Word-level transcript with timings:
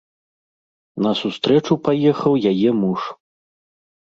На 1.05 1.11
сустрэчу 1.19 1.73
паехаў 1.89 2.33
яе 2.53 2.69
муж. 2.81 3.01